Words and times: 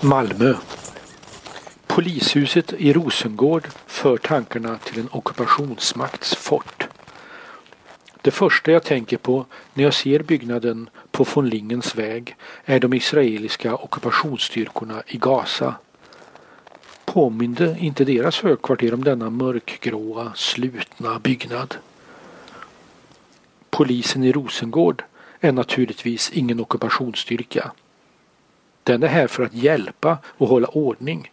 Malmö. 0.00 0.54
Polishuset 1.86 2.72
i 2.72 2.92
Rosengård 2.92 3.68
för 3.86 4.16
tankarna 4.16 4.78
till 4.78 5.00
en 5.00 5.08
ockupationsmakts 5.12 6.34
fort. 6.34 6.88
Det 8.22 8.30
första 8.30 8.72
jag 8.72 8.82
tänker 8.82 9.16
på 9.16 9.46
när 9.74 9.84
jag 9.84 9.94
ser 9.94 10.22
byggnaden 10.22 10.90
på 11.10 11.26
von 11.34 11.48
Lingens 11.48 11.94
väg 11.94 12.36
är 12.64 12.80
de 12.80 12.94
israeliska 12.94 13.76
ockupationsstyrkorna 13.76 15.02
i 15.06 15.16
Gaza. 15.16 15.74
Påminde 17.04 17.76
inte 17.80 18.04
deras 18.04 18.40
högkvarter 18.40 18.94
om 18.94 19.04
denna 19.04 19.30
mörkgråa, 19.30 20.32
slutna 20.34 21.18
byggnad? 21.18 21.76
Polisen 23.70 24.24
i 24.24 24.32
Rosengård 24.32 25.04
är 25.40 25.52
naturligtvis 25.52 26.30
ingen 26.30 26.60
ockupationsstyrka. 26.60 27.72
Den 28.88 29.02
är 29.02 29.08
här 29.08 29.26
för 29.26 29.42
att 29.42 29.54
hjälpa 29.54 30.18
och 30.24 30.48
hålla 30.48 30.66
ordning. 30.66 31.32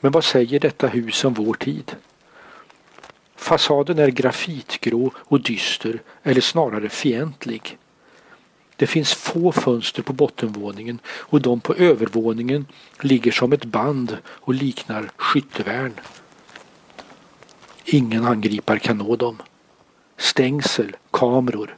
Men 0.00 0.12
vad 0.12 0.24
säger 0.24 0.60
detta 0.60 0.86
hus 0.86 1.24
om 1.24 1.34
vår 1.34 1.54
tid? 1.54 1.96
Fasaden 3.36 3.98
är 3.98 4.08
grafitgrå 4.08 5.12
och 5.16 5.40
dyster 5.40 6.02
eller 6.22 6.40
snarare 6.40 6.88
fientlig. 6.88 7.78
Det 8.76 8.86
finns 8.86 9.14
få 9.14 9.52
fönster 9.52 10.02
på 10.02 10.12
bottenvåningen 10.12 10.98
och 11.06 11.40
de 11.40 11.60
på 11.60 11.74
övervåningen 11.74 12.66
ligger 13.00 13.32
som 13.32 13.52
ett 13.52 13.64
band 13.64 14.16
och 14.26 14.54
liknar 14.54 15.10
skyttevärn. 15.16 15.92
Ingen 17.84 18.24
angripare 18.24 18.78
kan 18.78 18.98
nå 18.98 19.16
dem. 19.16 19.42
Stängsel, 20.16 20.96
kameror. 21.10 21.76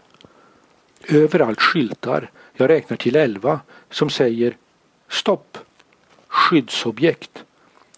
Överallt 1.08 1.60
skyltar, 1.60 2.30
jag 2.52 2.70
räknar 2.70 2.97
till 2.97 3.16
elva, 3.16 3.60
som 3.91 4.10
säger 4.10 4.56
Stopp! 5.08 5.58
Skyddsobjekt. 6.28 7.44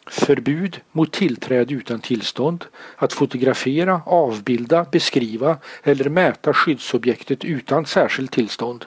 Förbud 0.06 0.80
mot 0.92 1.12
tillträde 1.12 1.74
utan 1.74 2.00
tillstånd, 2.00 2.64
att 2.96 3.12
fotografera, 3.12 4.02
avbilda, 4.06 4.86
beskriva 4.92 5.58
eller 5.82 6.08
mäta 6.08 6.54
skyddsobjektet 6.54 7.44
utan 7.44 7.86
särskilt 7.86 8.32
tillstånd. 8.32 8.84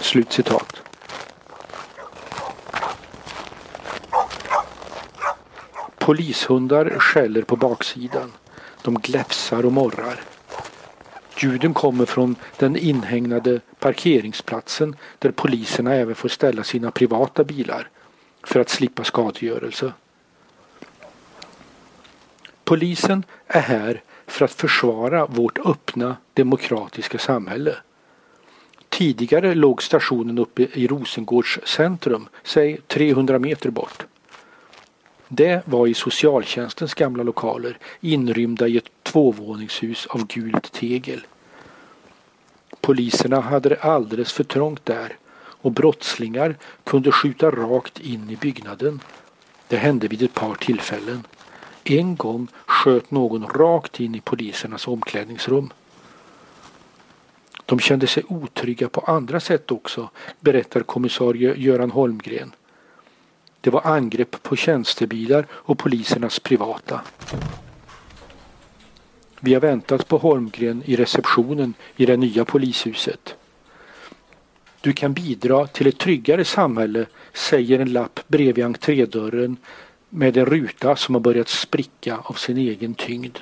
Slutcitat. 0.00 0.82
Polishundar 5.98 6.98
skäller 6.98 7.42
på 7.42 7.56
baksidan. 7.56 8.32
De 8.82 8.94
gläfsar 8.94 9.66
och 9.66 9.72
morrar. 9.72 10.20
Ljuden 11.42 11.74
kommer 11.74 12.06
från 12.06 12.36
den 12.56 12.76
inhägnade 12.76 13.60
parkeringsplatsen 13.78 14.96
där 15.18 15.30
poliserna 15.30 15.94
även 15.94 16.14
får 16.14 16.28
ställa 16.28 16.64
sina 16.64 16.90
privata 16.90 17.44
bilar 17.44 17.88
för 18.42 18.60
att 18.60 18.68
slippa 18.68 19.04
skadegörelse. 19.04 19.92
Polisen 22.64 23.24
är 23.46 23.60
här 23.60 24.02
för 24.26 24.44
att 24.44 24.52
försvara 24.52 25.26
vårt 25.26 25.58
öppna 25.58 26.16
demokratiska 26.34 27.18
samhälle. 27.18 27.76
Tidigare 28.88 29.54
låg 29.54 29.82
stationen 29.82 30.38
uppe 30.38 30.62
i 30.62 30.86
Rosengårds 30.86 31.58
centrum, 31.64 32.28
säg 32.44 32.80
300 32.86 33.38
meter 33.38 33.70
bort. 33.70 34.06
Det 35.28 35.62
var 35.64 35.86
i 35.86 35.94
socialtjänstens 35.94 36.94
gamla 36.94 37.22
lokaler 37.22 37.78
inrymda 38.00 38.68
i 38.68 38.76
ett 38.76 38.90
tvåvåningshus 39.02 40.06
av 40.06 40.26
gult 40.26 40.72
tegel. 40.72 41.26
Poliserna 42.80 43.40
hade 43.40 43.68
det 43.68 43.80
alldeles 43.80 44.32
för 44.32 44.44
trångt 44.44 44.86
där 44.86 45.16
och 45.62 45.72
brottslingar 45.72 46.56
kunde 46.84 47.12
skjuta 47.12 47.50
rakt 47.50 47.98
in 47.98 48.30
i 48.30 48.36
byggnaden. 48.36 49.00
Det 49.68 49.76
hände 49.76 50.08
vid 50.08 50.22
ett 50.22 50.34
par 50.34 50.54
tillfällen. 50.54 51.26
En 51.84 52.16
gång 52.16 52.48
sköt 52.66 53.10
någon 53.10 53.46
rakt 53.46 54.00
in 54.00 54.14
i 54.14 54.20
polisernas 54.20 54.88
omklädningsrum. 54.88 55.72
De 57.66 57.78
kände 57.78 58.06
sig 58.06 58.24
otrygga 58.28 58.88
på 58.88 59.00
andra 59.00 59.40
sätt 59.40 59.70
också, 59.70 60.10
berättar 60.40 60.80
kommissarie 60.80 61.54
Göran 61.56 61.90
Holmgren. 61.90 62.52
Det 63.60 63.70
var 63.70 63.86
angrepp 63.86 64.42
på 64.42 64.56
tjänstebilar 64.56 65.46
och 65.50 65.78
polisernas 65.78 66.38
privata. 66.40 67.00
Vi 69.42 69.54
har 69.54 69.60
väntat 69.60 70.08
på 70.08 70.18
Holmgren 70.18 70.82
i 70.86 70.96
receptionen 70.96 71.74
i 71.96 72.06
det 72.06 72.16
nya 72.16 72.44
polishuset. 72.44 73.34
Du 74.80 74.92
kan 74.92 75.12
bidra 75.12 75.66
till 75.66 75.86
ett 75.86 75.98
tryggare 75.98 76.44
samhälle, 76.44 77.06
säger 77.32 77.78
en 77.78 77.92
lapp 77.92 78.20
bredvid 78.28 78.64
entrédörren 78.64 79.56
med 80.08 80.36
en 80.36 80.46
ruta 80.46 80.96
som 80.96 81.14
har 81.14 81.22
börjat 81.22 81.48
spricka 81.48 82.16
av 82.16 82.34
sin 82.34 82.56
egen 82.56 82.94
tyngd. 82.94 83.38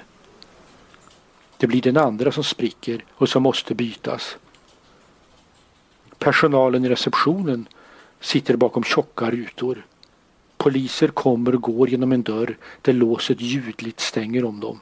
Det 1.56 1.66
blir 1.66 1.82
den 1.82 1.96
andra 1.96 2.32
som 2.32 2.44
spricker 2.44 3.04
och 3.10 3.28
som 3.28 3.42
måste 3.42 3.74
bytas. 3.74 4.36
Personalen 6.18 6.84
i 6.84 6.88
receptionen 6.88 7.68
sitter 8.20 8.56
bakom 8.56 8.84
tjocka 8.84 9.30
rutor. 9.30 9.86
Poliser 10.56 11.08
kommer 11.08 11.54
och 11.54 11.62
går 11.62 11.90
genom 11.90 12.12
en 12.12 12.22
dörr 12.22 12.56
där 12.82 12.92
låset 12.92 13.40
ljudligt 13.40 14.00
stänger 14.00 14.44
om 14.44 14.60
dem. 14.60 14.80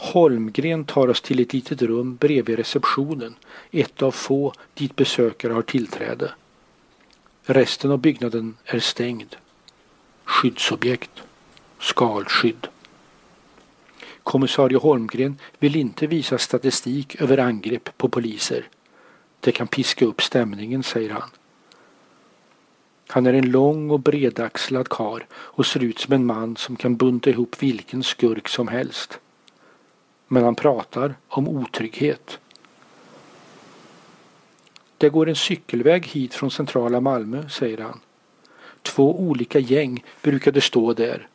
Holmgren 0.00 0.84
tar 0.84 1.08
oss 1.08 1.20
till 1.20 1.40
ett 1.40 1.52
litet 1.52 1.82
rum 1.82 2.16
bredvid 2.16 2.56
receptionen, 2.56 3.34
ett 3.70 4.02
av 4.02 4.10
få 4.10 4.52
dit 4.74 4.96
besökare 4.96 5.52
har 5.52 5.62
tillträde. 5.62 6.32
Resten 7.42 7.90
av 7.90 7.98
byggnaden 7.98 8.56
är 8.64 8.78
stängd. 8.78 9.36
Skyddsobjekt. 10.24 11.10
Skalskydd. 11.80 12.68
Kommissarie 14.22 14.78
Holmgren 14.78 15.38
vill 15.58 15.76
inte 15.76 16.06
visa 16.06 16.38
statistik 16.38 17.20
över 17.20 17.38
angrepp 17.38 17.98
på 17.98 18.08
poliser. 18.08 18.68
Det 19.40 19.52
kan 19.52 19.66
piska 19.66 20.04
upp 20.04 20.22
stämningen, 20.22 20.82
säger 20.82 21.10
han. 21.10 21.30
Han 23.08 23.26
är 23.26 23.32
en 23.32 23.50
lång 23.50 23.90
och 23.90 24.00
bredaxlad 24.00 24.88
kar 24.88 25.26
och 25.32 25.66
ser 25.66 25.84
ut 25.84 25.98
som 25.98 26.14
en 26.14 26.26
man 26.26 26.56
som 26.56 26.76
kan 26.76 26.96
bunta 26.96 27.30
ihop 27.30 27.62
vilken 27.62 28.02
skurk 28.02 28.48
som 28.48 28.68
helst. 28.68 29.20
Men 30.28 30.44
han 30.44 30.54
pratar 30.54 31.14
om 31.28 31.48
otrygghet. 31.48 32.38
Det 34.98 35.08
går 35.08 35.28
en 35.28 35.36
cykelväg 35.36 36.06
hit 36.06 36.34
från 36.34 36.50
centrala 36.50 37.00
Malmö, 37.00 37.48
säger 37.48 37.78
han. 37.78 38.00
Två 38.82 39.20
olika 39.20 39.58
gäng 39.58 40.04
brukade 40.22 40.60
stå 40.60 40.92
där. 40.92 41.28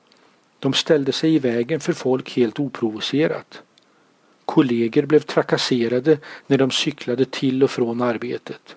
De 0.60 0.74
ställde 0.74 1.12
sig 1.12 1.36
i 1.36 1.40
vägen 1.40 1.80
för 1.80 1.94
folk 1.94 2.36
helt 2.36 2.60
oprovocerat. 2.60 3.62
Kolleger 4.46 5.06
blev 5.06 5.20
trakasserade 5.20 6.18
när 6.48 6.58
de 6.58 6.72
cyklade 6.72 7.26
till 7.26 7.64
och 7.64 7.72
från 7.72 8.02
arbetet. 8.02 8.76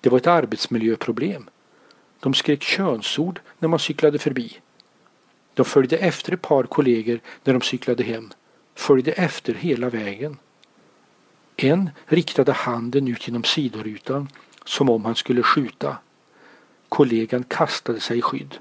Det 0.00 0.10
var 0.10 0.18
ett 0.18 0.26
arbetsmiljöproblem. 0.26 1.50
De 2.20 2.34
skrek 2.34 2.62
könsord 2.62 3.40
när 3.58 3.68
man 3.68 3.78
cyklade 3.78 4.18
förbi. 4.18 4.58
De 5.54 5.64
följde 5.64 5.96
efter 5.96 6.32
ett 6.32 6.42
par 6.42 6.64
kollegor 6.64 7.20
när 7.44 7.52
de 7.52 7.62
cyklade 7.62 8.02
hem 8.02 8.30
följde 8.78 9.12
efter 9.12 9.54
hela 9.54 9.88
vägen. 9.90 10.36
En 11.56 11.90
riktade 12.06 12.52
handen 12.52 13.08
ut 13.08 13.28
genom 13.28 13.44
sidorutan 13.44 14.28
som 14.64 14.90
om 14.90 15.04
han 15.04 15.14
skulle 15.14 15.42
skjuta. 15.42 15.96
Kollegan 16.88 17.44
kastade 17.44 18.00
sig 18.00 18.18
i 18.18 18.22
skydd. 18.22 18.58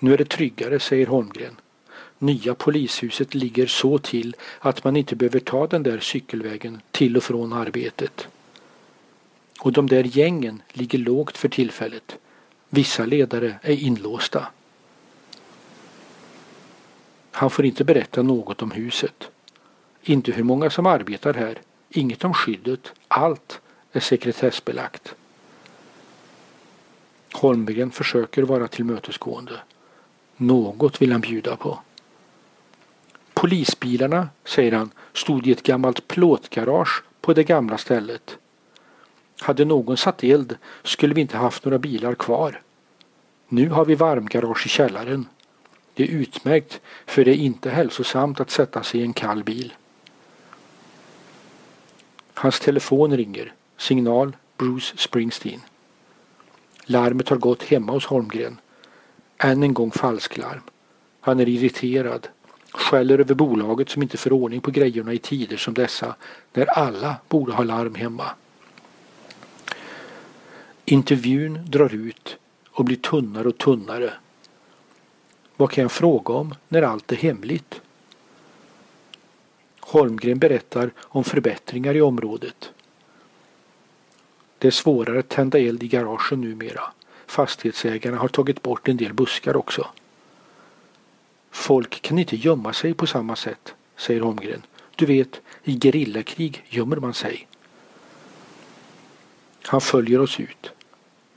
Nu 0.00 0.14
är 0.14 0.18
det 0.18 0.28
tryggare, 0.28 0.80
säger 0.80 1.06
Holmgren. 1.06 1.56
Nya 2.18 2.54
polishuset 2.54 3.34
ligger 3.34 3.66
så 3.66 3.98
till 3.98 4.36
att 4.58 4.84
man 4.84 4.96
inte 4.96 5.16
behöver 5.16 5.40
ta 5.40 5.66
den 5.66 5.82
där 5.82 6.00
cykelvägen 6.00 6.80
till 6.90 7.16
och 7.16 7.22
från 7.22 7.52
arbetet. 7.52 8.28
Och 9.60 9.72
de 9.72 9.86
där 9.86 10.04
gängen 10.04 10.62
ligger 10.72 10.98
lågt 10.98 11.36
för 11.36 11.48
tillfället. 11.48 12.18
Vissa 12.68 13.04
ledare 13.04 13.58
är 13.62 13.76
inlåsta. 13.76 14.46
Han 17.36 17.50
får 17.50 17.64
inte 17.64 17.84
berätta 17.84 18.22
något 18.22 18.62
om 18.62 18.70
huset. 18.70 19.30
Inte 20.02 20.32
hur 20.32 20.42
många 20.42 20.70
som 20.70 20.86
arbetar 20.86 21.34
här. 21.34 21.58
Inget 21.90 22.24
om 22.24 22.34
skyddet. 22.34 22.92
Allt 23.08 23.60
är 23.92 24.00
sekretessbelagt. 24.00 25.14
Holmgren 27.32 27.90
försöker 27.90 28.42
vara 28.42 28.68
tillmötesgående. 28.68 29.52
Något 30.36 31.02
vill 31.02 31.12
han 31.12 31.20
bjuda 31.20 31.56
på. 31.56 31.78
Polisbilarna, 33.34 34.28
säger 34.44 34.72
han, 34.72 34.90
stod 35.12 35.46
i 35.46 35.52
ett 35.52 35.62
gammalt 35.62 36.08
plåtgarage 36.08 37.02
på 37.20 37.32
det 37.32 37.44
gamla 37.44 37.78
stället. 37.78 38.38
Hade 39.40 39.64
någon 39.64 39.96
satt 39.96 40.24
eld 40.24 40.56
skulle 40.82 41.14
vi 41.14 41.20
inte 41.20 41.36
haft 41.36 41.64
några 41.64 41.78
bilar 41.78 42.14
kvar. 42.14 42.62
Nu 43.48 43.68
har 43.68 43.84
vi 43.84 43.94
varmgarage 43.94 44.66
i 44.66 44.68
källaren. 44.68 45.26
Det 45.96 46.02
är 46.02 46.08
utmärkt 46.08 46.80
för 47.06 47.24
det 47.24 47.30
är 47.30 47.34
inte 47.34 47.70
hälsosamt 47.70 48.40
att 48.40 48.50
sätta 48.50 48.82
sig 48.82 49.00
i 49.00 49.02
en 49.02 49.12
kall 49.12 49.44
bil. 49.44 49.74
Hans 52.34 52.60
telefon 52.60 53.16
ringer. 53.16 53.52
Signal 53.76 54.36
Bruce 54.56 54.96
Springsteen. 54.96 55.60
Larmet 56.84 57.28
har 57.28 57.36
gått 57.36 57.62
hemma 57.62 57.92
hos 57.92 58.06
Holmgren. 58.06 58.60
Än 59.38 59.62
en 59.62 59.74
gång 59.74 59.90
falsklarm. 59.90 60.60
Han 61.20 61.40
är 61.40 61.48
irriterad. 61.48 62.28
Skäller 62.70 63.18
över 63.18 63.34
bolaget 63.34 63.90
som 63.90 64.02
inte 64.02 64.16
får 64.16 64.32
ordning 64.32 64.60
på 64.60 64.70
grejerna 64.70 65.12
i 65.12 65.18
tider 65.18 65.56
som 65.56 65.74
dessa 65.74 66.14
när 66.52 66.66
alla 66.66 67.16
borde 67.28 67.52
ha 67.52 67.64
larm 67.64 67.94
hemma. 67.94 68.30
Intervjun 70.84 71.70
drar 71.70 71.94
ut 71.94 72.36
och 72.70 72.84
blir 72.84 72.96
tunnare 72.96 73.48
och 73.48 73.58
tunnare. 73.58 74.12
Vad 75.56 75.70
kan 75.70 75.82
jag 75.82 75.92
fråga 75.92 76.34
om 76.34 76.54
när 76.68 76.82
allt 76.82 77.12
är 77.12 77.16
hemligt? 77.16 77.80
Holmgren 79.80 80.38
berättar 80.38 80.90
om 80.98 81.24
förbättringar 81.24 81.94
i 81.94 82.00
området. 82.00 82.72
Det 84.58 84.66
är 84.66 84.72
svårare 84.72 85.18
att 85.18 85.28
tända 85.28 85.58
eld 85.58 85.82
i 85.82 85.88
garagen 85.88 86.40
numera. 86.40 86.82
Fastighetsägarna 87.26 88.16
har 88.16 88.28
tagit 88.28 88.62
bort 88.62 88.88
en 88.88 88.96
del 88.96 89.12
buskar 89.12 89.56
också. 89.56 89.86
Folk 91.50 92.02
kan 92.02 92.18
inte 92.18 92.36
gömma 92.36 92.72
sig 92.72 92.94
på 92.94 93.06
samma 93.06 93.36
sätt, 93.36 93.74
säger 93.96 94.20
Holmgren. 94.20 94.62
Du 94.96 95.06
vet, 95.06 95.40
i 95.64 95.78
gerillakrig 95.78 96.64
gömmer 96.68 96.96
man 96.96 97.14
sig. 97.14 97.48
Han 99.62 99.80
följer 99.80 100.20
oss 100.20 100.40
ut. 100.40 100.70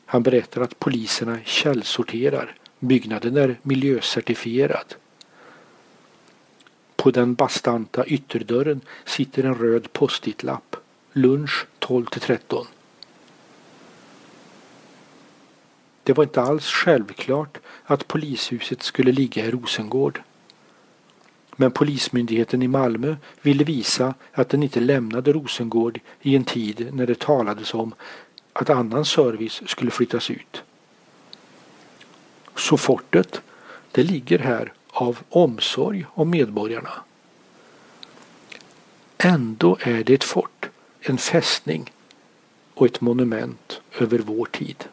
Han 0.05 0.23
berättar 0.23 0.61
att 0.61 0.79
poliserna 0.79 1.39
källsorterar. 1.45 2.55
Byggnaden 2.79 3.37
är 3.37 3.59
miljöcertifierad. 3.61 4.95
På 6.95 7.11
den 7.11 7.33
bastanta 7.33 8.05
ytterdörren 8.05 8.81
sitter 9.05 9.43
en 9.43 9.55
röd 9.55 9.93
postitlapp. 9.93 10.75
Lunch 11.13 11.65
12 11.79 12.05
till 12.05 12.21
13. 12.21 12.67
Det 16.03 16.13
var 16.13 16.23
inte 16.23 16.41
alls 16.41 16.65
självklart 16.65 17.57
att 17.83 18.07
polishuset 18.07 18.83
skulle 18.83 19.11
ligga 19.11 19.45
i 19.45 19.51
Rosengård. 19.51 20.21
Men 21.55 21.71
Polismyndigheten 21.71 22.63
i 22.63 22.67
Malmö 22.67 23.15
ville 23.41 23.63
visa 23.63 24.13
att 24.31 24.49
den 24.49 24.63
inte 24.63 24.79
lämnade 24.79 25.33
Rosengård 25.33 25.99
i 26.21 26.35
en 26.35 26.43
tid 26.43 26.89
när 26.93 27.07
det 27.07 27.19
talades 27.19 27.73
om 27.73 27.93
att 28.53 28.69
annan 28.69 29.05
service 29.05 29.61
skulle 29.65 29.91
flyttas 29.91 30.31
ut. 30.31 30.63
Så 32.59 32.77
fortet, 32.77 33.41
det 33.91 34.03
ligger 34.03 34.39
här 34.39 34.73
av 34.89 35.19
omsorg 35.29 36.05
om 36.13 36.29
medborgarna. 36.29 36.91
Ändå 39.17 39.77
är 39.81 40.03
det 40.03 40.13
ett 40.13 40.23
fort, 40.23 40.69
en 40.99 41.17
fästning 41.17 41.93
och 42.73 42.85
ett 42.85 43.01
monument 43.01 43.81
över 43.99 44.19
vår 44.19 44.45
tid. 44.45 44.85